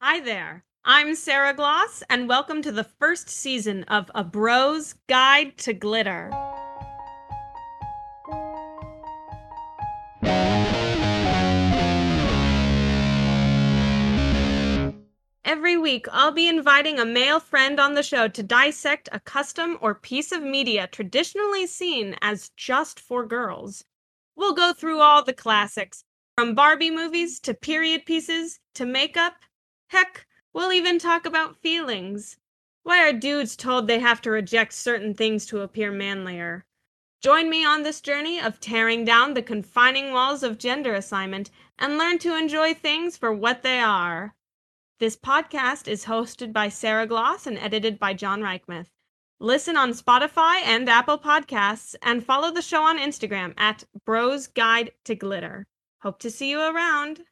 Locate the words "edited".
47.58-47.98